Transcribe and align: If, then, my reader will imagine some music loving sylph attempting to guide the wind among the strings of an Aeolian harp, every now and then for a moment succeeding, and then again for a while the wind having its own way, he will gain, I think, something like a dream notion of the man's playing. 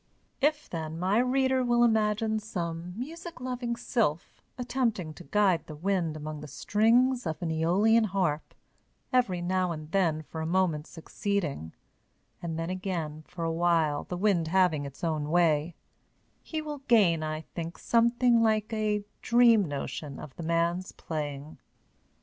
If, 0.41 0.67
then, 0.67 0.97
my 0.97 1.19
reader 1.19 1.63
will 1.63 1.83
imagine 1.83 2.39
some 2.39 2.95
music 2.97 3.39
loving 3.39 3.75
sylph 3.75 4.41
attempting 4.57 5.13
to 5.13 5.23
guide 5.25 5.67
the 5.67 5.75
wind 5.75 6.17
among 6.17 6.41
the 6.41 6.47
strings 6.47 7.27
of 7.27 7.39
an 7.43 7.51
Aeolian 7.51 8.05
harp, 8.05 8.55
every 9.13 9.41
now 9.43 9.71
and 9.71 9.91
then 9.91 10.23
for 10.23 10.41
a 10.41 10.47
moment 10.47 10.87
succeeding, 10.87 11.75
and 12.41 12.57
then 12.57 12.71
again 12.71 13.25
for 13.27 13.43
a 13.43 13.51
while 13.53 14.05
the 14.05 14.17
wind 14.17 14.47
having 14.47 14.87
its 14.87 15.03
own 15.03 15.29
way, 15.29 15.75
he 16.41 16.63
will 16.63 16.79
gain, 16.87 17.21
I 17.21 17.41
think, 17.53 17.77
something 17.77 18.41
like 18.41 18.73
a 18.73 19.03
dream 19.21 19.65
notion 19.67 20.17
of 20.19 20.35
the 20.35 20.41
man's 20.41 20.93
playing. 20.93 21.59